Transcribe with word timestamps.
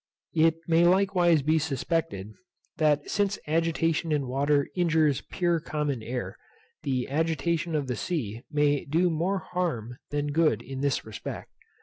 It 0.33 0.55
may 0.67 0.83
likewise 0.85 1.43
be 1.43 1.59
suspected, 1.59 2.33
that 2.77 3.07
since 3.07 3.37
agitation 3.45 4.11
in 4.11 4.25
water 4.25 4.67
injures 4.75 5.21
pure 5.29 5.59
common 5.59 6.01
air, 6.01 6.37
the 6.81 7.07
agitation 7.07 7.75
of 7.75 7.85
the 7.85 7.95
sea 7.95 8.41
may 8.49 8.83
do 8.83 9.11
more 9.11 9.37
harm 9.37 9.99
than 10.09 10.31
good 10.31 10.63
in 10.63 10.81
this 10.81 11.05
respect. 11.05 11.51